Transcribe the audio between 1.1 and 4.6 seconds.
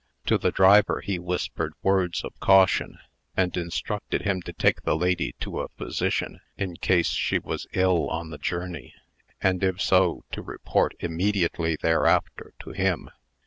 whispered words of caution, and instructed him to